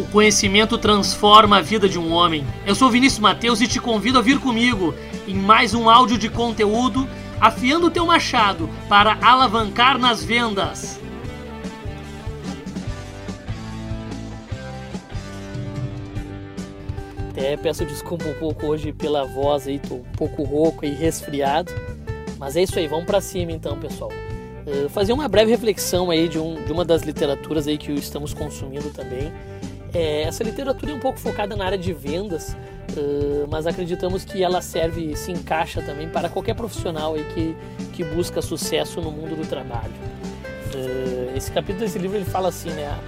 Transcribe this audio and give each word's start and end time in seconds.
O 0.00 0.04
conhecimento 0.06 0.78
transforma 0.78 1.58
a 1.58 1.60
vida 1.60 1.86
de 1.86 1.98
um 1.98 2.10
homem. 2.10 2.42
Eu 2.64 2.74
sou 2.74 2.88
Vinícius 2.88 3.20
Mateus 3.20 3.60
e 3.60 3.68
te 3.68 3.78
convido 3.78 4.18
a 4.18 4.22
vir 4.22 4.40
comigo 4.40 4.94
em 5.28 5.34
mais 5.34 5.74
um 5.74 5.90
áudio 5.90 6.16
de 6.16 6.30
conteúdo 6.30 7.06
afiando 7.38 7.88
o 7.88 7.90
teu 7.90 8.06
machado 8.06 8.66
para 8.88 9.18
alavancar 9.20 9.98
nas 9.98 10.24
vendas. 10.24 10.98
Até 17.28 17.58
peço 17.58 17.84
desculpa 17.84 18.24
um 18.24 18.34
pouco 18.34 18.68
hoje 18.68 18.94
pela 18.94 19.26
voz 19.26 19.68
aí, 19.68 19.78
tô 19.78 19.96
um 19.96 20.12
pouco 20.16 20.42
rouco 20.44 20.86
e 20.86 20.94
resfriado. 20.94 21.70
Mas 22.38 22.56
é 22.56 22.62
isso 22.62 22.78
aí, 22.78 22.86
vamos 22.86 23.04
para 23.04 23.20
cima 23.20 23.52
então, 23.52 23.78
pessoal. 23.78 24.10
Uh, 24.66 24.88
fazer 24.88 25.12
uma 25.12 25.28
breve 25.28 25.50
reflexão 25.50 26.10
aí 26.10 26.26
de, 26.26 26.38
um, 26.38 26.54
de 26.64 26.72
uma 26.72 26.86
das 26.86 27.02
literaturas 27.02 27.68
aí 27.68 27.76
que 27.76 27.92
estamos 27.92 28.32
consumindo 28.32 28.88
também, 28.88 29.30
é, 29.92 30.22
essa 30.22 30.44
literatura 30.44 30.92
é 30.92 30.94
um 30.94 31.00
pouco 31.00 31.18
focada 31.18 31.56
na 31.56 31.64
área 31.64 31.78
de 31.78 31.92
vendas, 31.92 32.56
uh, 32.96 33.46
mas 33.48 33.66
acreditamos 33.66 34.24
que 34.24 34.42
ela 34.42 34.60
serve, 34.60 35.16
se 35.16 35.32
encaixa 35.32 35.82
também 35.82 36.08
para 36.08 36.28
qualquer 36.28 36.54
profissional 36.54 37.14
aí 37.14 37.24
que, 37.34 37.56
que 37.92 38.04
busca 38.04 38.40
sucesso 38.40 39.00
no 39.00 39.10
mundo 39.10 39.36
do 39.36 39.46
trabalho. 39.46 39.92
Uh, 40.74 41.36
esse 41.36 41.50
capítulo 41.50 41.80
desse 41.84 41.98
livro 41.98 42.16
ele 42.16 42.24
fala 42.24 42.48
assim, 42.48 42.70
né? 42.70 42.98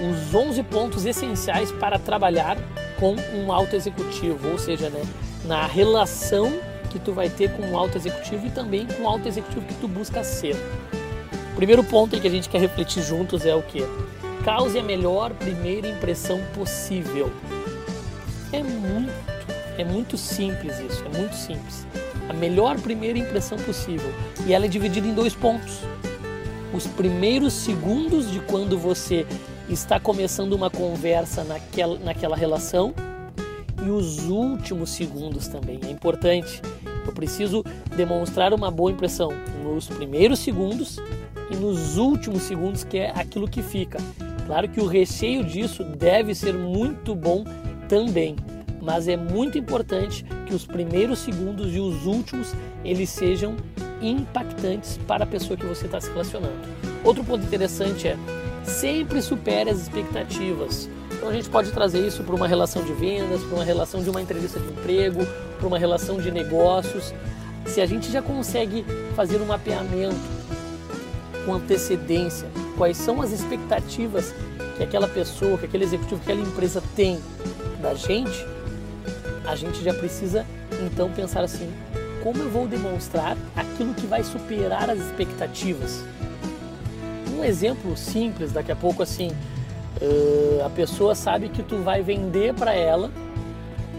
Os 0.00 0.34
11 0.34 0.62
pontos 0.64 1.04
essenciais 1.04 1.72
para 1.72 1.98
trabalhar 1.98 2.56
com 2.98 3.16
um 3.34 3.52
alto 3.52 3.74
executivo, 3.74 4.48
ou 4.50 4.58
seja, 4.58 4.88
né, 4.88 5.02
na 5.44 5.66
relação 5.66 6.52
que 6.90 6.98
tu 6.98 7.12
vai 7.12 7.28
ter 7.28 7.50
com 7.52 7.62
um 7.62 7.76
alto 7.76 7.96
executivo 7.96 8.46
e 8.46 8.50
também 8.50 8.86
com 8.86 9.02
o 9.02 9.08
alto 9.08 9.26
executivo 9.28 9.64
que 9.66 9.74
tu 9.74 9.88
busca 9.88 10.24
ser. 10.24 10.56
O 11.52 11.56
primeiro 11.56 11.84
ponto 11.84 12.18
que 12.18 12.26
a 12.26 12.30
gente 12.30 12.48
quer 12.48 12.60
refletir 12.60 13.02
juntos 13.02 13.44
é 13.44 13.54
o 13.54 13.62
que? 13.62 13.82
Cause 14.44 14.78
a 14.78 14.82
melhor 14.82 15.34
primeira 15.34 15.86
impressão 15.86 16.40
possível. 16.54 17.30
É 18.52 18.62
muito, 18.62 19.12
é 19.76 19.84
muito 19.84 20.16
simples 20.16 20.80
isso, 20.80 21.04
é 21.04 21.18
muito 21.18 21.34
simples. 21.36 21.86
A 22.28 22.32
melhor 22.32 22.80
primeira 22.80 23.18
impressão 23.18 23.58
possível. 23.58 24.10
E 24.46 24.54
ela 24.54 24.64
é 24.64 24.68
dividida 24.68 25.06
em 25.06 25.12
dois 25.12 25.34
pontos. 25.34 25.80
Os 26.72 26.86
primeiros 26.86 27.52
segundos 27.52 28.30
de 28.30 28.40
quando 28.40 28.78
você 28.78 29.26
está 29.68 30.00
começando 30.00 30.54
uma 30.54 30.70
conversa 30.70 31.44
naquela, 31.44 31.98
naquela 31.98 32.36
relação 32.36 32.94
e 33.84 33.90
os 33.90 34.26
últimos 34.28 34.90
segundos 34.90 35.48
também. 35.48 35.80
É 35.86 35.90
importante. 35.90 36.62
Eu 37.06 37.12
preciso 37.12 37.64
demonstrar 37.94 38.54
uma 38.54 38.70
boa 38.70 38.90
impressão 38.90 39.30
nos 39.62 39.86
primeiros 39.86 40.38
segundos 40.38 40.98
e 41.50 41.56
nos 41.56 41.96
últimos 41.98 42.42
segundos, 42.42 42.84
que 42.84 42.98
é 42.98 43.10
aquilo 43.10 43.48
que 43.48 43.62
fica. 43.62 43.98
Claro 44.50 44.68
que 44.68 44.80
o 44.80 44.86
recheio 44.86 45.44
disso 45.44 45.84
deve 45.84 46.34
ser 46.34 46.54
muito 46.54 47.14
bom 47.14 47.44
também, 47.88 48.34
mas 48.82 49.06
é 49.06 49.16
muito 49.16 49.56
importante 49.56 50.24
que 50.44 50.52
os 50.52 50.66
primeiros 50.66 51.20
segundos 51.20 51.72
e 51.72 51.78
os 51.78 52.04
últimos 52.04 52.52
eles 52.84 53.10
sejam 53.10 53.54
impactantes 54.02 54.98
para 55.06 55.22
a 55.22 55.26
pessoa 55.26 55.56
que 55.56 55.64
você 55.64 55.86
está 55.86 56.00
se 56.00 56.10
relacionando. 56.10 56.58
Outro 57.04 57.22
ponto 57.22 57.44
interessante 57.44 58.08
é 58.08 58.16
sempre 58.64 59.22
supere 59.22 59.70
as 59.70 59.82
expectativas. 59.82 60.90
Então 61.12 61.28
a 61.28 61.32
gente 61.32 61.48
pode 61.48 61.70
trazer 61.70 62.04
isso 62.04 62.24
para 62.24 62.34
uma 62.34 62.48
relação 62.48 62.82
de 62.82 62.92
vendas, 62.92 63.44
para 63.44 63.54
uma 63.54 63.64
relação 63.64 64.02
de 64.02 64.10
uma 64.10 64.20
entrevista 64.20 64.58
de 64.58 64.66
emprego, 64.66 65.20
para 65.58 65.66
uma 65.68 65.78
relação 65.78 66.20
de 66.20 66.28
negócios. 66.32 67.14
Se 67.66 67.80
a 67.80 67.86
gente 67.86 68.10
já 68.10 68.20
consegue 68.20 68.84
fazer 69.14 69.40
um 69.40 69.46
mapeamento 69.46 70.16
com 71.46 71.54
antecedência 71.54 72.48
quais 72.80 72.96
são 72.96 73.20
as 73.20 73.30
expectativas 73.30 74.34
que 74.78 74.82
aquela 74.82 75.06
pessoa, 75.06 75.58
que 75.58 75.66
aquele 75.66 75.84
executivo, 75.84 76.18
que 76.22 76.32
aquela 76.32 76.48
empresa 76.48 76.82
tem 76.96 77.20
da 77.82 77.92
gente, 77.92 78.46
a 79.46 79.54
gente 79.54 79.84
já 79.84 79.92
precisa 79.92 80.46
então 80.86 81.10
pensar 81.10 81.42
assim: 81.42 81.70
como 82.22 82.42
eu 82.42 82.48
vou 82.48 82.66
demonstrar 82.66 83.36
aquilo 83.54 83.92
que 83.92 84.06
vai 84.06 84.24
superar 84.24 84.88
as 84.88 84.98
expectativas? 84.98 86.02
Um 87.36 87.44
exemplo 87.44 87.94
simples, 87.98 88.50
daqui 88.50 88.72
a 88.72 88.76
pouco 88.76 89.02
assim, 89.02 89.30
a 90.64 90.70
pessoa 90.70 91.14
sabe 91.14 91.50
que 91.50 91.62
tu 91.62 91.82
vai 91.82 92.00
vender 92.00 92.54
para 92.54 92.72
ela 92.72 93.10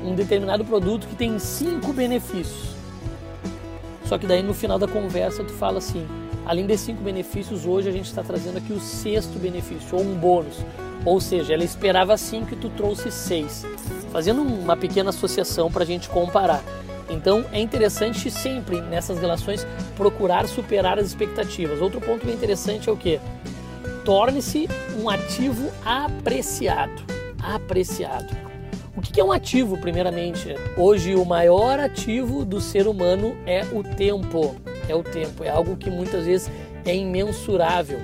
um 0.04 0.16
determinado 0.16 0.66
produto 0.66 1.06
que 1.06 1.16
tem 1.16 1.38
cinco 1.38 1.94
benefícios. 1.94 2.72
Só 4.06 4.18
que 4.18 4.26
daí 4.26 4.42
no 4.42 4.56
final 4.56 4.80
da 4.80 4.88
conversa 4.88 5.44
tu 5.44 5.54
fala 5.54 5.78
assim: 5.78 6.08
Além 6.46 6.66
desses 6.66 6.86
cinco 6.86 7.04
benefícios, 7.04 7.66
hoje 7.66 7.88
a 7.88 7.92
gente 7.92 8.06
está 8.06 8.24
trazendo 8.24 8.58
aqui 8.58 8.74
o 8.74 8.80
sexto 8.80 9.38
benefício, 9.38 9.98
ou 9.98 10.04
um 10.04 10.16
bônus. 10.16 10.58
Ou 11.06 11.20
seja, 11.20 11.54
ela 11.54 11.64
esperava 11.64 12.18
cinco 12.18 12.54
e 12.54 12.58
tu 12.58 12.70
trouxe 12.70 13.12
seis. 13.12 13.66
Fazendo 14.12 14.42
uma 14.42 14.76
pequena 14.76 15.10
associação 15.10 15.72
para 15.72 15.84
a 15.84 15.86
gente 15.86 16.10
comparar. 16.10 16.64
Então 17.10 17.46
é 17.52 17.60
interessante 17.60 18.32
sempre 18.32 18.82
nessas 18.82 19.20
relações 19.20 19.66
procurar 19.96 20.48
superar 20.48 20.98
as 20.98 21.08
expectativas. 21.08 21.82
Outro 21.82 22.00
ponto 22.00 22.26
bem 22.26 22.36
interessante 22.36 22.90
é 22.90 22.92
o 22.92 22.98
que? 22.98 23.20
Torne-se 24.06 24.68
um 25.00 25.10
ativo 25.10 25.72
apreciado. 25.86 27.04
Apreciado. 27.42 28.36
O 28.96 29.02
que 29.02 29.20
é 29.20 29.24
um 29.24 29.32
ativo, 29.32 29.78
primeiramente? 29.78 30.56
Hoje, 30.78 31.16
o 31.16 31.26
maior 31.26 31.80
ativo 31.80 32.46
do 32.46 32.60
ser 32.60 32.88
humano 32.88 33.36
é 33.46 33.64
o 33.72 33.84
tempo 33.84 34.56
é 34.92 34.96
o 34.96 35.04
tempo. 35.04 35.44
É 35.44 35.50
algo 35.50 35.76
que 35.76 35.90
muitas 35.90 36.26
vezes 36.26 36.52
é 36.86 36.96
imensurável. 36.96 38.00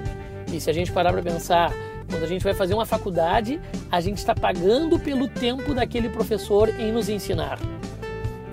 E 0.52 0.60
se 0.60 0.70
a 0.70 0.74
gente 0.74 0.92
parar 0.92 1.12
para 1.12 1.22
pensar, 1.22 1.72
quando 2.10 2.24
a 2.24 2.28
gente 2.28 2.44
vai 2.44 2.54
fazer 2.54 2.74
uma 2.74 2.86
faculdade, 2.86 3.60
a 3.92 4.00
gente 4.00 4.18
está 4.18 4.34
pagando 4.34 4.98
pelo 4.98 5.28
tempo 5.28 5.74
daquele 5.74 6.10
professor 6.10 6.70
em 6.70 6.92
nos 6.92 7.10
ensinar. 7.10 7.60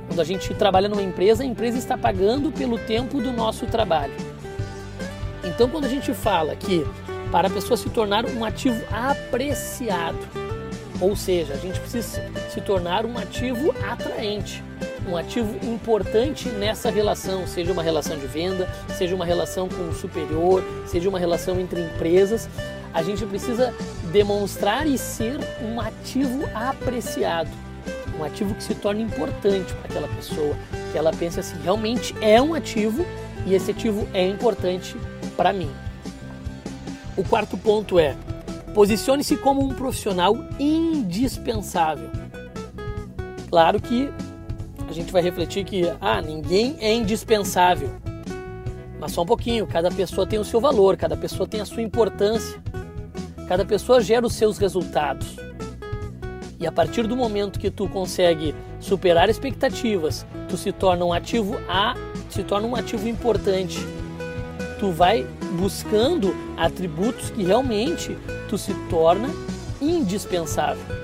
Quando 0.09 0.21
a 0.21 0.25
gente 0.25 0.53
trabalha 0.55 0.89
numa 0.89 1.03
empresa, 1.03 1.43
a 1.43 1.47
empresa 1.47 1.79
está 1.79 1.97
pagando 1.97 2.51
pelo 2.53 2.79
tempo 2.79 3.21
do 3.21 3.33
nosso 3.33 3.67
trabalho. 3.67 4.15
Então, 5.45 5.69
quando 5.69 5.85
a 5.85 5.89
gente 5.89 6.13
fala 6.13 6.57
que 6.57 6.85
para 7.31 7.49
a 7.49 7.51
pessoa 7.51 7.77
se 7.77 7.89
tornar 7.91 8.25
um 8.27 8.45
ativo 8.45 8.81
apreciado, 8.93 10.19
ou 11.01 11.15
seja, 11.15 11.55
a 11.55 11.57
gente 11.57 11.79
precisa 11.81 12.23
se 12.49 12.61
tornar 12.61 13.05
um 13.05 13.19
ativo 13.19 13.75
atraente 13.91 14.63
um 15.09 15.17
ativo 15.17 15.55
importante 15.67 16.49
nessa 16.49 16.91
relação, 16.91 17.47
seja 17.47 17.73
uma 17.73 17.83
relação 17.83 18.17
de 18.17 18.27
venda, 18.27 18.69
seja 18.97 19.15
uma 19.15 19.25
relação 19.25 19.69
com 19.69 19.89
o 19.89 19.95
superior, 19.95 20.65
seja 20.87 21.09
uma 21.09 21.19
relação 21.19 21.61
entre 21.61 21.81
empresas. 21.81 22.49
A 22.93 23.03
gente 23.03 23.25
precisa 23.27 23.75
demonstrar 24.13 24.87
e 24.87 24.97
ser 24.97 25.39
um 25.63 25.81
ativo 25.81 26.49
apreciado, 26.55 27.51
um 28.19 28.25
ativo 28.25 28.55
que 28.55 28.63
se 28.63 28.75
torne 28.75 29.03
importante 29.03 29.73
para 29.75 29.91
aquela 29.91 30.09
pessoa, 30.09 30.57
que 30.93 30.99
ela 30.99 31.11
pense 31.13 31.41
assim, 31.41 31.57
realmente 31.63 32.15
é 32.21 32.41
um 32.41 32.55
ativo 32.55 33.05
e 33.47 33.55
esse 33.55 33.73
ativo 33.73 34.09
é 34.15 34.27
importante 34.27 34.97
para 35.37 35.53
mim. 35.53 35.71
O 37.17 37.25
quarto 37.25 37.57
ponto 37.57 37.99
é: 37.99 38.17
posicione-se 38.75 39.37
como 39.37 39.63
um 39.63 39.75
profissional 39.75 40.37
indispensável. 40.59 42.11
Claro 43.49 43.81
que 43.81 44.11
a 44.89 44.93
gente 44.93 45.13
vai 45.13 45.23
refletir 45.23 45.65
que 45.65 45.85
ah, 46.01 46.21
ninguém 46.21 46.77
é 46.81 46.93
indispensável. 46.93 47.91
Mas 48.99 49.13
só 49.13 49.23
um 49.23 49.27
pouquinho, 49.27 49.67
cada 49.67 49.91
pessoa 49.91 50.27
tem 50.27 50.39
o 50.39 50.45
seu 50.45 50.61
valor, 50.61 50.97
cada 50.97 51.17
pessoa 51.17 51.49
tem 51.49 51.61
a 51.61 51.65
sua 51.65 51.83
importância. 51.83 52.63
Cada 53.49 53.65
pessoa 53.65 54.01
gera 54.01 54.27
os 54.27 54.35
seus 54.35 54.57
resultados. 54.57 55.37
E 56.59 56.67
a 56.67 56.73
partir 56.73 57.07
do 57.07 57.15
momento 57.15 57.59
que 57.59 57.71
tu 57.71 57.89
consegue 57.89 58.55
superar 58.81 59.29
expectativas, 59.29 60.25
tu 60.49 60.57
se 60.57 60.73
torna 60.73 61.05
um 61.05 61.13
ativo 61.13 61.59
a, 61.69 61.95
se 62.31 62.43
torna 62.43 62.67
um 62.67 62.75
ativo 62.75 63.07
importante. 63.09 63.79
Tu 64.79 64.91
vai 64.91 65.27
buscando 65.59 66.35
atributos 66.57 67.31
que 67.31 67.43
realmente 67.43 68.17
tu 68.49 68.57
se 68.57 68.73
torna 68.89 69.29
indispensável. 69.81 71.04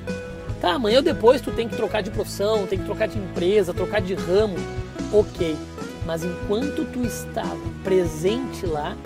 Tá, 0.61 0.73
amanhã 0.73 0.99
ou 0.99 1.03
depois 1.03 1.41
tu 1.41 1.51
tem 1.51 1.67
que 1.69 1.75
trocar 1.75 2.03
de 2.03 2.11
profissão, 2.11 2.67
tem 2.67 2.79
que 2.79 2.85
trocar 2.85 3.09
de 3.09 3.19
empresa, 3.19 3.73
trocar 3.73 4.01
de 4.01 4.15
ramo. 4.15 4.57
Ok, 5.13 5.57
mas 6.07 6.23
enquanto 6.23 6.85
tu 6.93 7.03
está 7.05 7.45
presente 7.83 8.67
lá, 8.67 8.97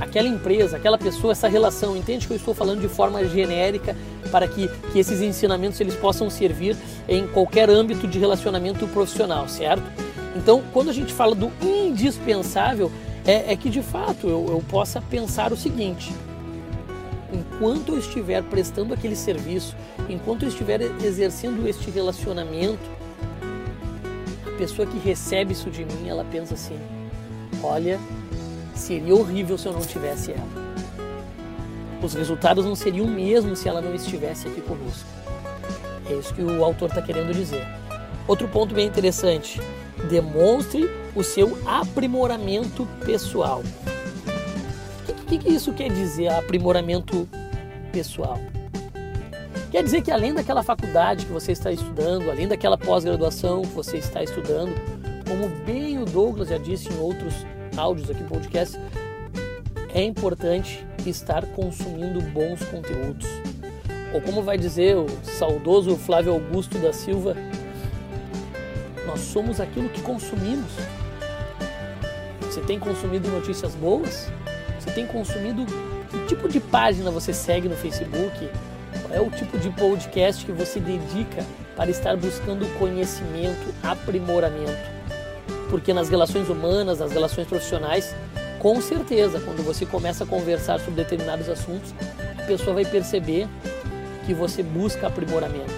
aquela 0.00 0.26
empresa, 0.26 0.76
aquela 0.76 0.98
pessoa, 0.98 1.32
essa 1.32 1.48
relação, 1.48 1.96
entende 1.96 2.26
que 2.26 2.32
eu 2.32 2.36
estou 2.36 2.54
falando 2.54 2.80
de 2.80 2.88
forma 2.88 3.24
genérica 3.24 3.96
para 4.32 4.48
que, 4.48 4.68
que 4.92 4.98
esses 4.98 5.20
ensinamentos 5.20 5.80
eles 5.80 5.94
possam 5.94 6.28
servir 6.28 6.76
em 7.08 7.26
qualquer 7.28 7.70
âmbito 7.70 8.08
de 8.08 8.18
relacionamento 8.18 8.86
profissional, 8.88 9.48
certo? 9.48 9.84
Então, 10.36 10.62
quando 10.72 10.90
a 10.90 10.92
gente 10.92 11.12
fala 11.12 11.34
do 11.34 11.52
indispensável, 11.62 12.90
é, 13.24 13.52
é 13.52 13.56
que 13.56 13.70
de 13.70 13.82
fato 13.82 14.28
eu, 14.28 14.46
eu 14.48 14.64
possa 14.68 15.00
pensar 15.00 15.52
o 15.52 15.56
seguinte: 15.56 16.12
enquanto 17.32 17.92
eu 17.92 17.98
estiver 17.98 18.42
prestando 18.42 18.94
aquele 18.94 19.16
serviço, 19.16 19.76
enquanto 20.08 20.42
eu 20.42 20.48
estiver 20.48 20.80
exercendo 21.04 21.66
este 21.68 21.90
relacionamento, 21.90 22.90
a 24.46 24.56
pessoa 24.58 24.86
que 24.86 24.98
recebe 24.98 25.52
isso 25.52 25.70
de 25.70 25.84
mim, 25.84 26.08
ela 26.08 26.24
pensa 26.24 26.54
assim: 26.54 26.78
olha, 27.62 27.98
seria 28.74 29.14
horrível 29.14 29.56
se 29.56 29.66
eu 29.66 29.72
não 29.72 29.80
tivesse 29.80 30.32
ela. 30.32 30.48
os 32.02 32.14
resultados 32.14 32.64
não 32.64 32.74
seriam 32.74 33.06
o 33.06 33.10
mesmo 33.10 33.54
se 33.54 33.68
ela 33.68 33.80
não 33.80 33.94
estivesse 33.94 34.48
aqui 34.48 34.60
conosco. 34.60 35.08
É 36.08 36.14
isso 36.14 36.34
que 36.34 36.42
o 36.42 36.64
autor 36.64 36.88
está 36.88 37.00
querendo 37.00 37.32
dizer. 37.32 37.64
Outro 38.26 38.48
ponto 38.48 38.74
bem 38.74 38.86
interessante: 38.86 39.60
demonstre 40.08 40.90
o 41.14 41.22
seu 41.22 41.58
aprimoramento 41.66 42.86
pessoal. 43.04 43.62
Que, 45.30 45.38
que 45.38 45.48
isso 45.48 45.72
quer 45.72 45.92
dizer, 45.92 46.26
aprimoramento 46.26 47.28
pessoal? 47.92 48.36
Quer 49.70 49.84
dizer 49.84 50.02
que 50.02 50.10
além 50.10 50.34
daquela 50.34 50.60
faculdade 50.60 51.24
que 51.24 51.32
você 51.32 51.52
está 51.52 51.70
estudando, 51.70 52.28
além 52.28 52.48
daquela 52.48 52.76
pós-graduação 52.76 53.62
que 53.62 53.68
você 53.68 53.98
está 53.98 54.24
estudando, 54.24 54.74
como 55.28 55.48
bem 55.64 56.02
o 56.02 56.04
Douglas 56.04 56.48
já 56.48 56.58
disse 56.58 56.92
em 56.92 56.98
outros 56.98 57.32
áudios 57.76 58.10
aqui 58.10 58.24
no 58.24 58.28
podcast, 58.28 58.76
é 59.94 60.02
importante 60.02 60.84
estar 61.06 61.46
consumindo 61.46 62.20
bons 62.32 62.64
conteúdos. 62.64 63.28
Ou 64.12 64.20
como 64.20 64.42
vai 64.42 64.58
dizer 64.58 64.96
o 64.96 65.06
saudoso 65.22 65.96
Flávio 65.96 66.32
Augusto 66.32 66.76
da 66.78 66.92
Silva, 66.92 67.36
nós 69.06 69.20
somos 69.20 69.60
aquilo 69.60 69.88
que 69.90 70.02
consumimos. 70.02 70.72
Você 72.40 72.60
tem 72.62 72.80
consumido 72.80 73.28
notícias 73.28 73.76
boas? 73.76 74.28
Tem 74.94 75.06
consumido 75.06 75.64
que 76.10 76.26
tipo 76.26 76.48
de 76.48 76.58
página 76.58 77.10
você 77.10 77.32
segue 77.32 77.68
no 77.68 77.76
Facebook? 77.76 78.48
Qual 79.02 79.14
é 79.14 79.20
o 79.20 79.30
tipo 79.30 79.56
de 79.58 79.70
podcast 79.70 80.44
que 80.44 80.52
você 80.52 80.80
dedica 80.80 81.44
para 81.76 81.90
estar 81.90 82.16
buscando 82.16 82.66
conhecimento, 82.78 83.72
aprimoramento? 83.82 84.90
Porque 85.68 85.94
nas 85.94 86.08
relações 86.08 86.48
humanas, 86.48 86.98
nas 86.98 87.12
relações 87.12 87.46
profissionais, 87.46 88.14
com 88.58 88.80
certeza, 88.80 89.40
quando 89.40 89.64
você 89.64 89.86
começa 89.86 90.24
a 90.24 90.26
conversar 90.26 90.80
sobre 90.80 91.02
determinados 91.02 91.48
assuntos, 91.48 91.94
a 92.38 92.42
pessoa 92.42 92.74
vai 92.74 92.84
perceber 92.84 93.46
que 94.26 94.34
você 94.34 94.62
busca 94.62 95.06
aprimoramento 95.06 95.72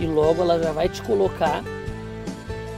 e 0.00 0.06
logo 0.06 0.42
ela 0.42 0.58
já 0.58 0.72
vai 0.72 0.88
te 0.88 1.02
colocar 1.02 1.62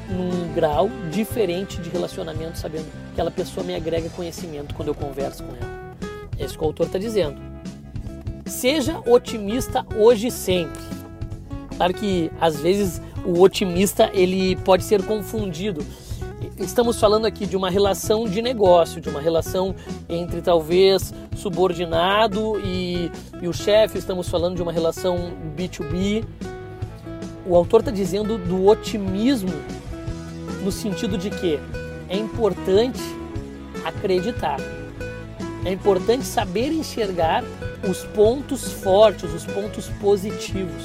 num 0.09 0.53
grau 0.55 0.91
diferente 1.11 1.81
de 1.81 1.91
relacionamento, 1.91 2.59
sabendo 2.59 3.04
aquela 3.15 3.31
pessoa 3.31 3.65
me 3.65 3.75
agrega 3.75 4.11
conhecimento 4.11 4.75
quando 4.75 4.89
eu 4.89 4.95
converso 4.95 5.45
com 5.45 5.55
ela. 5.55 5.95
É 6.37 6.45
isso 6.45 6.59
que 6.59 6.65
o 6.65 6.67
autor 6.67 6.87
está 6.87 6.99
dizendo. 6.99 7.41
Seja 8.45 9.01
otimista 9.07 9.87
hoje 9.97 10.27
e 10.27 10.31
sempre. 10.33 10.83
Claro 11.77 11.95
que 11.95 12.31
às 12.41 12.61
vezes 12.61 13.01
o 13.25 13.41
otimista 13.41 14.11
ele 14.13 14.57
pode 14.57 14.83
ser 14.83 15.03
confundido 15.05 15.87
estamos 16.59 17.01
falando 17.01 17.25
aqui 17.25 17.47
de 17.47 17.57
uma 17.57 17.71
relação 17.71 18.29
de 18.29 18.43
negócio, 18.43 19.01
de 19.01 19.09
uma 19.09 19.21
relação 19.21 19.75
entre 20.09 20.43
talvez 20.43 21.13
subordinado 21.35 22.61
e, 22.61 23.11
e 23.41 23.49
o 23.49 23.53
chefe, 23.53 23.99
estamos 23.99 24.29
falando 24.29 24.57
de 24.57 24.63
uma 24.63 24.71
relação 24.71 25.33
B2B. 25.57 26.25
O 27.47 27.57
autor 27.57 27.81
está 27.81 27.91
dizendo 27.91 28.37
do 28.39 28.67
otimismo 28.67 29.53
no 30.63 30.71
sentido 30.71 31.17
de 31.17 31.31
que 31.31 31.59
é 32.09 32.17
importante 32.17 33.01
acreditar, 33.85 34.59
é 35.65 35.73
importante 35.73 36.25
saber 36.25 36.73
enxergar 36.73 37.43
os 37.89 38.05
pontos 38.05 38.73
fortes, 38.73 39.33
os 39.33 39.45
pontos 39.45 39.89
positivos. 40.01 40.85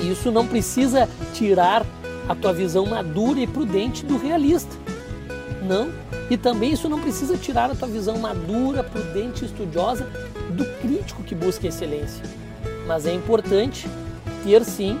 E 0.00 0.10
isso 0.10 0.32
não 0.32 0.46
precisa 0.46 1.08
tirar 1.34 1.84
a 2.28 2.34
tua 2.34 2.52
visão 2.52 2.86
madura 2.86 3.40
e 3.40 3.46
prudente 3.46 4.04
do 4.04 4.16
realista. 4.16 4.74
Não. 5.62 5.90
E 6.30 6.36
também 6.36 6.72
isso 6.72 6.88
não 6.88 7.00
precisa 7.00 7.36
tirar 7.36 7.70
a 7.70 7.74
tua 7.74 7.88
visão 7.88 8.18
madura, 8.18 8.82
prudente 8.82 9.42
e 9.42 9.46
estudiosa 9.46 10.08
do 10.50 10.64
crítico 10.80 11.22
que 11.22 11.34
busca 11.34 11.66
excelência. 11.66 12.24
Mas 12.86 13.04
é 13.04 13.12
importante 13.12 13.88
ter 14.44 14.64
sim 14.64 14.98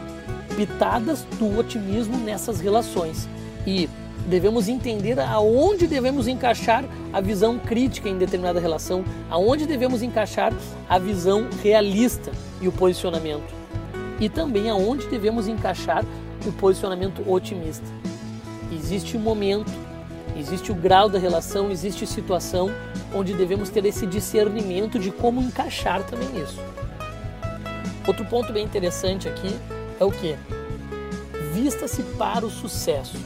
pitadas 0.56 1.24
do 1.38 1.58
otimismo 1.58 2.18
nessas 2.18 2.60
relações. 2.60 3.28
E 3.66 3.88
devemos 4.26 4.68
entender 4.68 5.18
aonde 5.18 5.86
devemos 5.86 6.28
encaixar 6.28 6.84
a 7.12 7.20
visão 7.20 7.58
crítica 7.58 8.08
em 8.08 8.18
determinada 8.18 8.60
relação, 8.60 9.04
aonde 9.28 9.66
devemos 9.66 10.02
encaixar 10.02 10.52
a 10.88 10.98
visão 10.98 11.48
realista 11.62 12.30
e 12.60 12.68
o 12.68 12.72
posicionamento. 12.72 13.54
E 14.20 14.28
também 14.28 14.68
aonde 14.68 15.06
devemos 15.08 15.48
encaixar 15.48 16.04
o 16.46 16.52
posicionamento 16.52 17.28
otimista. 17.30 17.86
Existe 18.72 19.16
um 19.16 19.20
momento, 19.20 19.70
existe 20.36 20.70
o 20.70 20.74
grau 20.74 21.08
da 21.08 21.18
relação, 21.18 21.70
existe 21.70 22.06
situação 22.06 22.70
onde 23.14 23.34
devemos 23.34 23.70
ter 23.70 23.84
esse 23.84 24.06
discernimento 24.06 24.98
de 24.98 25.10
como 25.10 25.40
encaixar 25.40 26.04
também 26.04 26.28
isso. 26.42 26.60
Outro 28.06 28.24
ponto 28.26 28.52
bem 28.52 28.64
interessante 28.64 29.28
aqui 29.28 29.54
é 29.98 30.04
o 30.04 30.10
que? 30.10 30.36
Vista-se 31.52 32.02
para 32.16 32.46
o 32.46 32.50
sucesso. 32.50 33.18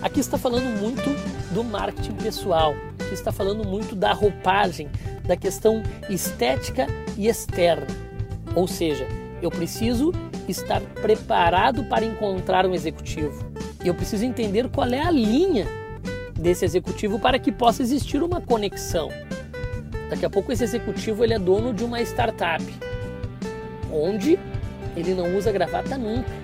Aqui 0.00 0.20
está 0.20 0.38
falando 0.38 0.80
muito 0.80 1.10
do 1.52 1.64
marketing 1.64 2.14
pessoal, 2.14 2.72
aqui 3.00 3.14
está 3.14 3.32
falando 3.32 3.66
muito 3.66 3.96
da 3.96 4.12
roupagem, 4.12 4.88
da 5.24 5.36
questão 5.36 5.82
estética 6.08 6.86
e 7.16 7.26
externa. 7.26 7.86
Ou 8.54 8.68
seja, 8.68 9.06
eu 9.42 9.50
preciso 9.50 10.12
estar 10.48 10.80
preparado 11.02 11.82
para 11.84 12.04
encontrar 12.04 12.64
um 12.64 12.74
executivo. 12.74 13.44
Eu 13.84 13.92
preciso 13.92 14.24
entender 14.24 14.68
qual 14.68 14.88
é 14.88 15.00
a 15.00 15.10
linha 15.10 15.66
desse 16.32 16.64
executivo 16.64 17.18
para 17.18 17.38
que 17.38 17.50
possa 17.50 17.82
existir 17.82 18.22
uma 18.22 18.40
conexão. 18.40 19.08
Daqui 20.08 20.24
a 20.24 20.30
pouco 20.30 20.52
esse 20.52 20.62
executivo 20.62 21.24
ele 21.24 21.34
é 21.34 21.38
dono 21.40 21.74
de 21.74 21.82
uma 21.82 22.00
startup, 22.02 22.64
onde 23.92 24.38
ele 24.96 25.12
não 25.12 25.36
usa 25.36 25.50
gravata 25.50 25.98
nunca. 25.98 26.37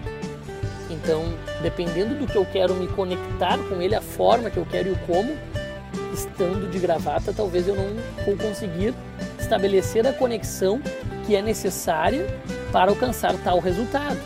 Então, 0.94 1.25
dependendo 1.61 2.14
do 2.14 2.26
que 2.26 2.37
eu 2.37 2.46
quero 2.46 2.75
me 2.75 2.87
conectar 2.88 3.58
com 3.69 3.82
ele, 3.82 3.94
a 3.94 4.00
forma 4.00 4.49
que 4.49 4.56
eu 4.56 4.67
quero 4.67 4.88
e 4.88 4.93
o 4.93 4.99
como, 5.00 5.37
estando 6.12 6.70
de 6.70 6.79
gravata, 6.79 7.32
talvez 7.32 7.67
eu 7.67 7.75
não 7.75 7.87
vou 8.25 8.37
conseguir 8.37 8.94
estabelecer 9.38 10.06
a 10.06 10.12
conexão 10.12 10.81
que 11.26 11.35
é 11.35 11.43
necessária 11.43 12.26
para 12.70 12.91
alcançar 12.91 13.35
tal 13.43 13.58
resultado. 13.58 14.19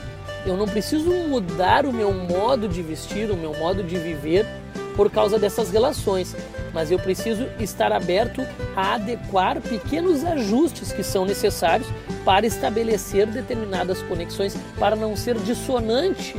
Eu 0.47 0.57
não 0.57 0.67
preciso 0.67 1.11
mudar 1.11 1.87
o 1.87 1.93
meu 1.93 2.13
modo 2.13 2.69
de 2.69 2.83
vestir, 2.83 3.31
o 3.31 3.37
meu 3.37 3.55
modo 3.55 3.83
de 3.83 3.99
viver 3.99 4.47
por 4.95 5.11
causa 5.11 5.39
dessas 5.39 5.71
relações, 5.71 6.35
mas 6.75 6.91
eu 6.91 6.99
preciso 6.99 7.47
estar 7.61 7.93
aberto 7.93 8.43
a 8.75 8.95
adequar 8.95 9.61
pequenos 9.61 10.25
ajustes 10.25 10.93
que 10.93 11.05
são 11.05 11.25
necessários 11.25 11.89
para 12.25 12.47
estabelecer 12.47 13.27
determinadas 13.27 14.03
conexões, 14.03 14.57
para 14.79 14.97
não 14.97 15.17
ser 15.17 15.37
dissonante 15.39 16.35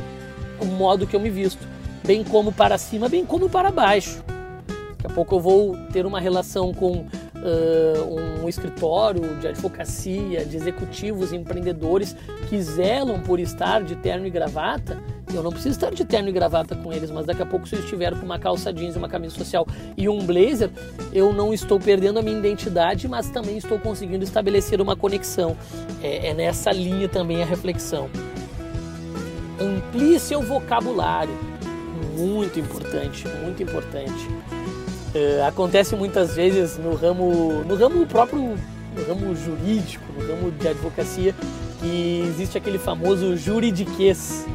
o 0.62 0.66
modo 0.66 1.08
que 1.08 1.16
eu 1.16 1.20
me 1.20 1.30
visto, 1.30 1.66
bem 2.06 2.24
como 2.24 2.52
para 2.52 2.78
cima, 2.78 3.10
bem 3.10 3.26
como 3.26 3.50
para 3.50 3.72
baixo. 3.72 4.24
Daqui 4.98 5.06
a 5.06 5.10
pouco 5.10 5.36
eu 5.36 5.40
vou 5.40 5.78
ter 5.92 6.06
uma 6.06 6.20
relação 6.20 6.74
com 6.74 6.92
uh, 6.98 8.44
um 8.44 8.50
escritório 8.50 9.38
de 9.40 9.48
advocacia, 9.48 10.46
de 10.46 10.58
executivos, 10.58 11.32
empreendedores 11.32 12.16
que 12.50 12.62
zelam 12.62 13.20
por 13.22 13.40
estar 13.40 13.84
de 13.84 13.96
terno 13.96 14.28
e 14.28 14.30
gravata, 14.30 15.02
eu 15.34 15.44
não 15.44 15.52
preciso 15.52 15.76
estar 15.76 15.92
de 15.92 16.04
terno 16.04 16.30
e 16.30 16.32
gravata 16.32 16.76
com 16.76 16.92
eles, 16.92 17.12
mas 17.12 17.26
daqui 17.26 17.42
a 17.42 17.46
pouco 17.46 17.68
se 17.68 17.76
eu 17.76 17.80
estiver 17.80 18.16
com 18.16 18.26
uma 18.26 18.40
calça 18.40 18.74
jeans, 18.74 18.96
uma 18.96 19.08
camisa 19.08 19.36
social 19.36 19.66
e 19.96 20.10
um 20.10 20.26
blazer, 20.26 20.72
eu 21.14 21.32
não 21.32 21.54
estou 21.54 21.80
perdendo 21.80 22.20
a 22.20 22.22
minha 22.22 22.38
identidade, 22.38 23.08
mas 23.08 23.30
também 23.30 23.58
estou 23.58 23.78
conseguindo 23.78 24.24
estabelecer 24.24 24.82
uma 24.82 24.96
conexão. 24.96 25.56
É, 26.02 26.30
é 26.30 26.34
nessa 26.34 26.72
linha 26.72 27.08
também 27.08 27.44
a 27.44 27.46
reflexão. 27.46 28.10
Amplie 29.60 30.20
seu 30.20 30.42
vocabulário. 30.42 31.36
Muito 32.18 32.60
importante, 32.60 33.28
muito 33.44 33.64
importante. 33.64 34.28
Uh, 35.14 35.48
acontece 35.48 35.96
muitas 35.96 36.36
vezes 36.36 36.78
no 36.78 36.94
ramo, 36.94 37.64
no 37.66 37.76
ramo 37.76 38.06
próprio, 38.06 38.40
no 38.40 39.04
ramo 39.08 39.36
jurídico, 39.36 40.06
no 40.14 40.28
ramo 40.28 40.52
de 40.52 40.68
advocacia, 40.68 41.34
que 41.80 42.24
existe 42.28 42.58
aquele 42.58 42.78
famoso 42.78 43.36
juridiquês, 43.36 44.46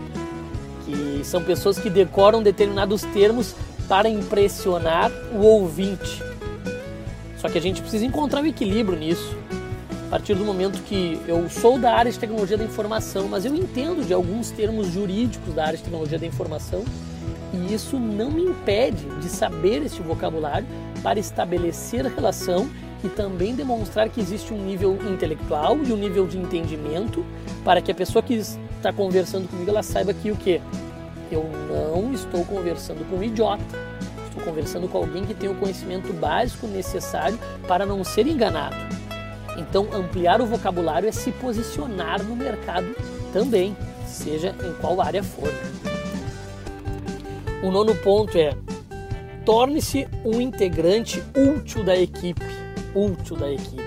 que 0.84 1.22
são 1.24 1.42
pessoas 1.42 1.78
que 1.78 1.90
decoram 1.90 2.42
determinados 2.42 3.02
termos 3.02 3.54
para 3.88 4.08
impressionar 4.08 5.10
o 5.32 5.38
ouvinte. 5.38 6.22
Só 7.38 7.48
que 7.48 7.58
a 7.58 7.60
gente 7.60 7.80
precisa 7.80 8.04
encontrar 8.04 8.42
um 8.42 8.46
equilíbrio 8.46 8.98
nisso. 8.98 9.36
A 10.06 10.10
partir 10.10 10.34
do 10.34 10.44
momento 10.44 10.80
que 10.82 11.20
eu 11.26 11.48
sou 11.50 11.78
da 11.78 11.94
área 11.94 12.12
de 12.12 12.18
tecnologia 12.18 12.56
da 12.56 12.64
informação, 12.64 13.26
mas 13.28 13.44
eu 13.44 13.54
entendo 13.54 14.06
de 14.06 14.12
alguns 14.12 14.50
termos 14.50 14.88
jurídicos 14.88 15.54
da 15.54 15.64
área 15.64 15.76
de 15.76 15.82
tecnologia 15.82 16.18
da 16.18 16.26
informação, 16.26 16.84
e 17.52 17.72
isso 17.72 17.98
não 17.98 18.30
me 18.30 18.42
impede 18.42 19.04
de 19.20 19.28
saber 19.28 19.82
este 19.84 20.02
vocabulário 20.02 20.66
para 21.02 21.18
estabelecer 21.18 22.04
relação 22.06 22.68
e 23.02 23.08
também 23.08 23.54
demonstrar 23.54 24.08
que 24.08 24.20
existe 24.20 24.52
um 24.52 24.64
nível 24.64 24.98
intelectual 25.10 25.78
e 25.78 25.92
um 25.92 25.96
nível 25.96 26.26
de 26.26 26.38
entendimento 26.38 27.24
para 27.64 27.80
que 27.80 27.92
a 27.92 27.94
pessoa 27.94 28.22
que 28.22 28.34
está 28.34 28.92
conversando 28.92 29.48
comigo 29.48 29.70
ela 29.70 29.82
saiba 29.82 30.14
que 30.14 30.30
o 30.30 30.36
que 30.36 30.60
eu 31.30 31.44
não 31.68 32.12
estou 32.12 32.44
conversando 32.44 33.08
com 33.08 33.16
um 33.16 33.22
idiota. 33.22 33.64
Estou 34.28 34.42
conversando 34.42 34.88
com 34.88 34.98
alguém 34.98 35.24
que 35.24 35.34
tem 35.34 35.48
o 35.48 35.54
conhecimento 35.54 36.12
básico 36.12 36.66
necessário 36.66 37.38
para 37.68 37.86
não 37.86 38.02
ser 38.02 38.26
enganado. 38.26 38.76
Então, 39.56 39.88
ampliar 39.92 40.40
o 40.40 40.46
vocabulário 40.46 41.08
é 41.08 41.12
se 41.12 41.30
posicionar 41.32 42.22
no 42.22 42.34
mercado 42.34 42.94
também, 43.32 43.76
seja 44.06 44.54
em 44.64 44.72
qual 44.80 45.00
área 45.00 45.22
for. 45.22 45.48
O 47.62 47.70
nono 47.70 47.94
ponto 47.96 48.36
é 48.36 48.56
torne-se 49.44 50.08
um 50.24 50.40
integrante 50.40 51.22
útil 51.34 51.84
da 51.84 51.96
equipe, 51.96 52.44
útil 52.94 53.36
da 53.36 53.50
equipe. 53.50 53.82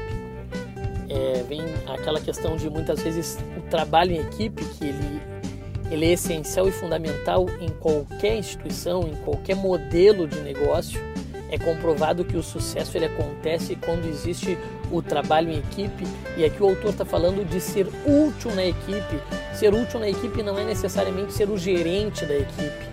É, 1.10 1.44
vem 1.48 1.62
aquela 1.88 2.20
questão 2.20 2.58
de 2.58 2.70
muitas 2.70 3.02
vezes 3.02 3.38
o 3.58 3.62
trabalho 3.70 4.12
em 4.12 4.20
equipe 4.20 4.64
que 4.64 4.86
ele 4.86 5.22
ele 5.90 6.06
é 6.06 6.14
essencial 6.14 6.68
e 6.68 6.72
fundamental 6.72 7.46
em 7.62 7.70
qualquer 7.70 8.38
instituição, 8.38 9.04
em 9.04 9.16
qualquer 9.24 9.56
modelo 9.56 10.28
de 10.28 10.40
negócio. 10.42 11.00
É 11.50 11.58
comprovado 11.58 12.26
que 12.26 12.36
o 12.36 12.44
sucesso 12.44 12.98
ele 12.98 13.06
acontece 13.06 13.78
quando 13.78 14.06
existe 14.06 14.58
o 14.92 15.02
trabalho 15.02 15.52
em 15.52 15.60
equipe 15.60 16.06
e 16.38 16.46
aqui 16.46 16.62
o 16.62 16.70
autor 16.70 16.92
está 16.92 17.06
falando 17.06 17.48
de 17.48 17.60
ser 17.60 17.88
útil 18.06 18.54
na 18.56 18.66
equipe. 18.66 19.22
Ser 19.54 19.74
útil 19.74 20.00
na 20.00 20.10
equipe 20.10 20.44
não 20.44 20.58
é 20.58 20.64
necessariamente 20.64 21.34
ser 21.34 21.50
o 21.50 21.58
gerente 21.58 22.26
da 22.26 22.36
equipe, 22.36 22.88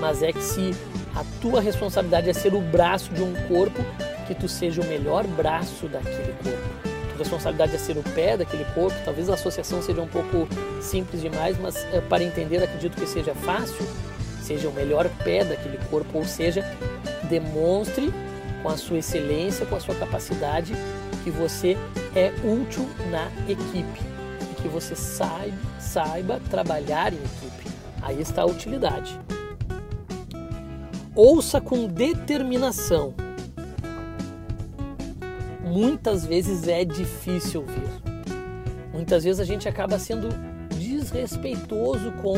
mas 0.00 0.22
é 0.22 0.32
que 0.32 0.42
se 0.42 0.74
a 1.14 1.24
tua 1.40 1.60
responsabilidade 1.60 2.28
é 2.28 2.32
ser 2.32 2.54
o 2.54 2.60
braço 2.60 3.12
de 3.12 3.22
um 3.22 3.34
corpo, 3.46 3.84
que 4.26 4.34
tu 4.34 4.48
seja 4.48 4.82
o 4.82 4.86
melhor 4.86 5.26
braço 5.26 5.86
daquele 5.86 6.34
corpo 6.42 6.88
responsabilidade 7.18 7.74
é 7.74 7.78
ser 7.78 7.98
o 7.98 8.02
pé 8.02 8.36
daquele 8.36 8.64
corpo. 8.66 8.96
Talvez 9.04 9.28
a 9.28 9.34
associação 9.34 9.82
seja 9.82 10.00
um 10.00 10.06
pouco 10.06 10.48
simples 10.80 11.20
demais, 11.20 11.58
mas 11.58 11.84
é, 11.92 12.00
para 12.00 12.22
entender 12.22 12.62
acredito 12.62 12.96
que 12.96 13.06
seja 13.06 13.34
fácil, 13.34 13.86
seja 14.40 14.68
o 14.68 14.72
melhor 14.72 15.10
pé 15.24 15.44
daquele 15.44 15.78
corpo, 15.90 16.18
ou 16.18 16.24
seja, 16.24 16.64
demonstre 17.28 18.12
com 18.62 18.68
a 18.68 18.76
sua 18.76 18.98
excelência, 18.98 19.66
com 19.66 19.76
a 19.76 19.80
sua 19.80 19.94
capacidade, 19.94 20.72
que 21.28 21.30
você 21.30 21.76
é 22.16 22.32
útil 22.42 22.88
na 23.10 23.26
equipe 23.46 24.00
e 24.50 24.62
que 24.62 24.68
você 24.68 24.96
saiba, 24.96 25.58
saiba 25.78 26.40
trabalhar 26.48 27.12
em 27.12 27.18
equipe. 27.18 27.68
Aí 28.00 28.18
está 28.18 28.42
a 28.42 28.46
utilidade. 28.46 29.20
Ouça 31.14 31.60
com 31.60 31.86
determinação 31.86 33.12
muitas 35.62 36.24
vezes 36.24 36.66
é 36.66 36.82
difícil 36.82 37.60
ouvir. 37.60 37.88
Muitas 38.90 39.24
vezes 39.24 39.38
a 39.38 39.44
gente 39.44 39.68
acaba 39.68 39.98
sendo 39.98 40.28
desrespeitoso 40.78 42.10
com, 42.22 42.36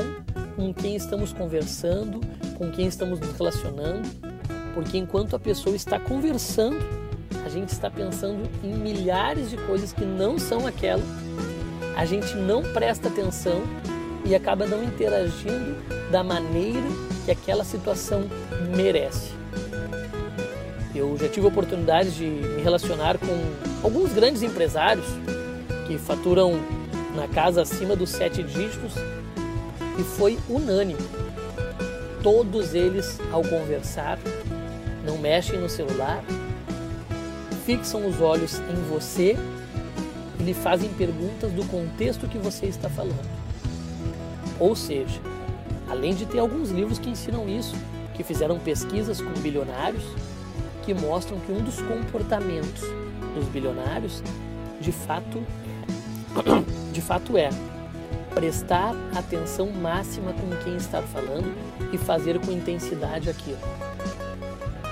com 0.57 0.75
quem 0.75 0.97
estamos 0.97 1.33
conversando, 1.33 2.21
com 2.59 2.73
quem 2.73 2.89
estamos 2.89 3.21
nos 3.21 3.31
relacionando, 3.39 4.09
porque 4.75 4.99
enquanto 4.99 5.37
a 5.37 5.39
pessoa 5.39 5.77
está 5.77 6.01
conversando, 6.01 7.00
gente 7.51 7.71
está 7.71 7.91
pensando 7.91 8.49
em 8.65 8.75
milhares 8.75 9.51
de 9.51 9.57
coisas 9.59 9.93
que 9.93 10.05
não 10.05 10.39
são 10.39 10.67
aquela, 10.67 11.03
a 11.97 12.05
gente 12.05 12.35
não 12.35 12.63
presta 12.63 13.09
atenção 13.09 13.63
e 14.25 14.35
acaba 14.35 14.67
não 14.67 14.83
interagindo 14.83 15.77
da 16.11 16.23
maneira 16.23 16.87
que 17.25 17.31
aquela 17.31 17.65
situação 17.65 18.25
merece. 18.75 19.33
Eu 20.95 21.17
já 21.19 21.29
tive 21.29 21.47
oportunidade 21.47 22.11
de 22.13 22.25
me 22.25 22.63
relacionar 22.63 23.19
com 23.19 23.85
alguns 23.85 24.13
grandes 24.13 24.43
empresários 24.43 25.07
que 25.87 25.99
faturam 25.99 26.61
na 27.15 27.29
casa 27.29 27.63
acima 27.63 27.95
dos 27.97 28.11
sete 28.11 28.43
dígitos 28.43 28.95
e 29.99 30.03
foi 30.03 30.39
unânime. 30.49 31.01
Todos 32.23 32.75
eles, 32.75 33.19
ao 33.33 33.43
conversar, 33.43 34.19
não 35.05 35.19
mexem 35.19 35.59
no 35.59 35.69
celular, 35.69 36.23
fixam 37.65 38.07
os 38.07 38.21
olhos 38.21 38.59
em 38.59 38.91
você 38.91 39.37
e 40.39 40.43
lhe 40.43 40.55
fazem 40.55 40.91
perguntas 40.91 41.53
do 41.53 41.65
contexto 41.67 42.27
que 42.27 42.39
você 42.39 42.67
está 42.67 42.89
falando. 42.89 43.29
Ou 44.59 44.75
seja, 44.75 45.21
além 45.89 46.15
de 46.15 46.27
ter 46.27 46.39
alguns 46.39 46.71
livros 46.71 46.99
que 46.99 47.11
ensinam 47.11 47.49
isso, 47.49 47.75
que 48.15 48.23
fizeram 48.23 48.59
pesquisas 48.59 49.21
com 49.21 49.31
bilionários, 49.41 50.05
que 50.85 50.95
mostram 50.95 51.39
que 51.41 51.53
um 51.53 51.63
dos 51.63 51.81
comportamentos 51.83 52.83
dos 53.35 53.47
bilionários, 53.47 54.23
de 54.81 54.93
fato, 54.93 55.43
de 56.93 57.01
fato 57.01 57.37
é 57.37 57.51
prestar 58.35 58.95
atenção 59.15 59.71
máxima 59.71 60.33
com 60.33 60.65
quem 60.65 60.77
está 60.77 61.03
falando 61.03 61.53
e 61.93 61.99
fazer 61.99 62.39
com 62.41 62.53
intensidade 62.53 63.29
aquilo. 63.29 63.59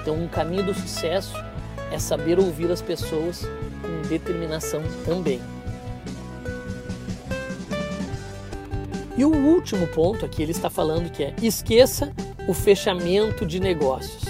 Então, 0.02 0.14
um 0.14 0.28
caminho 0.28 0.64
do 0.64 0.74
sucesso 0.74 1.34
é 1.92 1.98
saber 1.98 2.38
ouvir 2.38 2.70
as 2.70 2.82
pessoas 2.82 3.46
com 3.82 4.08
determinação 4.08 4.82
também. 5.04 5.40
E 9.16 9.24
o 9.24 9.34
último 9.34 9.86
ponto 9.88 10.24
aqui 10.24 10.42
ele 10.42 10.52
está 10.52 10.70
falando 10.70 11.10
que 11.10 11.24
é 11.24 11.34
esqueça 11.42 12.12
o 12.46 12.54
fechamento 12.54 13.44
de 13.44 13.58
negócios. 13.58 14.22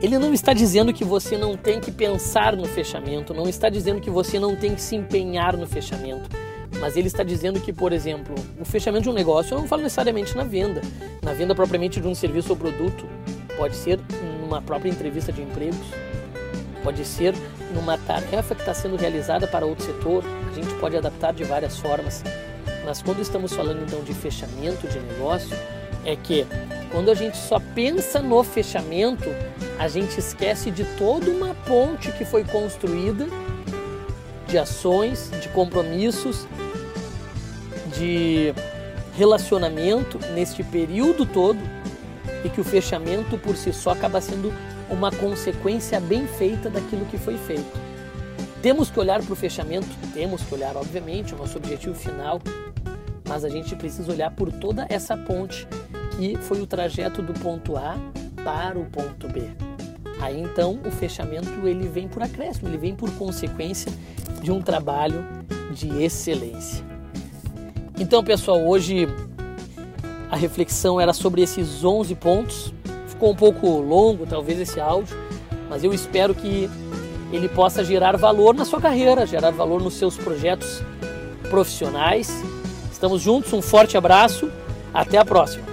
Ele 0.00 0.18
não 0.18 0.32
está 0.32 0.52
dizendo 0.52 0.92
que 0.92 1.04
você 1.04 1.38
não 1.38 1.56
tem 1.56 1.78
que 1.78 1.92
pensar 1.92 2.56
no 2.56 2.64
fechamento, 2.64 3.32
não 3.32 3.48
está 3.48 3.68
dizendo 3.68 4.00
que 4.00 4.10
você 4.10 4.40
não 4.40 4.56
tem 4.56 4.74
que 4.74 4.80
se 4.80 4.96
empenhar 4.96 5.56
no 5.56 5.66
fechamento, 5.66 6.28
mas 6.80 6.96
ele 6.96 7.06
está 7.06 7.22
dizendo 7.22 7.60
que, 7.60 7.72
por 7.72 7.92
exemplo, 7.92 8.34
o 8.58 8.64
fechamento 8.64 9.04
de 9.04 9.10
um 9.10 9.12
negócio, 9.12 9.54
eu 9.54 9.60
não 9.60 9.68
falo 9.68 9.82
necessariamente 9.82 10.36
na 10.36 10.42
venda, 10.42 10.80
na 11.22 11.32
venda 11.32 11.54
propriamente 11.54 12.00
de 12.00 12.08
um 12.08 12.14
serviço 12.14 12.50
ou 12.50 12.56
produto, 12.56 13.06
pode 13.56 13.76
ser 13.76 14.00
numa 14.52 14.60
própria 14.60 14.90
entrevista 14.90 15.32
de 15.32 15.40
empregos, 15.40 15.86
pode 16.84 17.02
ser 17.06 17.34
numa 17.72 17.96
tarefa 17.96 18.54
que 18.54 18.60
está 18.60 18.74
sendo 18.74 18.96
realizada 18.96 19.46
para 19.46 19.64
outro 19.64 19.86
setor, 19.86 20.22
a 20.50 20.54
gente 20.54 20.74
pode 20.74 20.94
adaptar 20.94 21.32
de 21.32 21.42
várias 21.42 21.78
formas, 21.78 22.22
mas 22.84 23.00
quando 23.00 23.22
estamos 23.22 23.54
falando 23.54 23.82
então 23.82 24.02
de 24.02 24.12
fechamento 24.12 24.86
de 24.86 24.98
negócio, 24.98 25.56
é 26.04 26.14
que 26.16 26.46
quando 26.90 27.10
a 27.10 27.14
gente 27.14 27.38
só 27.38 27.58
pensa 27.74 28.20
no 28.20 28.42
fechamento, 28.44 29.24
a 29.78 29.88
gente 29.88 30.18
esquece 30.18 30.70
de 30.70 30.84
toda 30.98 31.30
uma 31.30 31.54
ponte 31.54 32.12
que 32.12 32.24
foi 32.24 32.44
construída 32.44 33.26
de 34.46 34.58
ações, 34.58 35.30
de 35.40 35.48
compromissos, 35.48 36.46
de 37.96 38.52
relacionamento 39.16 40.18
neste 40.34 40.62
período 40.62 41.24
todo 41.24 41.58
e 42.44 42.48
que 42.48 42.60
o 42.60 42.64
fechamento 42.64 43.38
por 43.38 43.56
si 43.56 43.72
só 43.72 43.90
acaba 43.90 44.20
sendo 44.20 44.52
uma 44.90 45.10
consequência 45.10 46.00
bem 46.00 46.26
feita 46.26 46.68
daquilo 46.68 47.04
que 47.06 47.18
foi 47.18 47.38
feito. 47.38 47.80
Temos 48.60 48.90
que 48.90 49.00
olhar 49.00 49.22
para 49.22 49.32
o 49.32 49.36
fechamento, 49.36 49.88
temos 50.14 50.42
que 50.42 50.54
olhar, 50.54 50.76
obviamente, 50.76 51.34
o 51.34 51.38
nosso 51.38 51.56
objetivo 51.56 51.94
final, 51.94 52.40
mas 53.28 53.44
a 53.44 53.48
gente 53.48 53.74
precisa 53.74 54.12
olhar 54.12 54.30
por 54.30 54.52
toda 54.52 54.86
essa 54.88 55.16
ponte 55.16 55.66
que 56.16 56.36
foi 56.36 56.60
o 56.60 56.66
trajeto 56.66 57.22
do 57.22 57.32
ponto 57.32 57.76
A 57.76 57.96
para 58.44 58.78
o 58.78 58.84
ponto 58.84 59.28
B. 59.28 59.50
Aí 60.20 60.40
então 60.40 60.78
o 60.86 60.90
fechamento 60.90 61.66
ele 61.66 61.88
vem 61.88 62.06
por 62.06 62.22
acréscimo, 62.22 62.68
ele 62.68 62.78
vem 62.78 62.94
por 62.94 63.10
consequência 63.12 63.92
de 64.40 64.52
um 64.52 64.62
trabalho 64.62 65.24
de 65.72 65.88
excelência. 66.02 66.84
Então, 67.98 68.22
pessoal, 68.22 68.64
hoje 68.66 69.06
a 70.32 70.36
reflexão 70.36 70.98
era 70.98 71.12
sobre 71.12 71.42
esses 71.42 71.84
11 71.84 72.14
pontos. 72.14 72.72
Ficou 73.06 73.32
um 73.32 73.36
pouco 73.36 73.68
longo, 73.68 74.24
talvez, 74.26 74.58
esse 74.58 74.80
áudio, 74.80 75.14
mas 75.68 75.84
eu 75.84 75.92
espero 75.92 76.34
que 76.34 76.70
ele 77.30 77.50
possa 77.50 77.84
gerar 77.84 78.16
valor 78.16 78.54
na 78.54 78.64
sua 78.64 78.80
carreira, 78.80 79.26
gerar 79.26 79.50
valor 79.50 79.82
nos 79.82 79.92
seus 79.92 80.16
projetos 80.16 80.82
profissionais. 81.50 82.32
Estamos 82.90 83.20
juntos, 83.20 83.52
um 83.52 83.60
forte 83.60 83.98
abraço, 83.98 84.50
até 84.94 85.18
a 85.18 85.24
próxima! 85.24 85.71